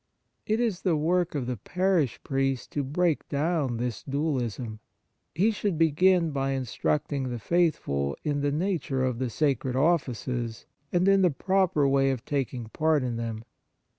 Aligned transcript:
It 0.47 0.59
is 0.59 0.81
the 0.81 0.95
work 0.95 1.35
of 1.35 1.45
the 1.45 1.57
parish 1.57 2.19
priest 2.23 2.71
to 2.71 2.83
break 2.83 3.29
down 3.29 3.77
this 3.77 4.01
dualism. 4.01 4.79
He 5.35 5.51
should 5.51 5.77
begin 5.77 6.31
by 6.31 6.53
instructing 6.53 7.29
the 7.29 7.37
faithful 7.37 8.17
in 8.23 8.41
the 8.41 8.51
nature 8.51 9.03
of 9.03 9.19
the 9.19 9.29
sacred 9.29 9.73
49 9.73 9.73
D 9.73 9.77
On 9.77 9.89
the 9.89 9.93
Exercises 9.93 10.25
of 10.25 10.31
Piety 10.33 10.39
offices 10.41 10.65
and 10.91 11.07
in 11.07 11.21
the 11.21 11.43
proper 11.45 11.87
way 11.87 12.09
of 12.09 12.25
taking 12.25 12.69
part 12.69 13.03
in 13.03 13.17
them. 13.17 13.43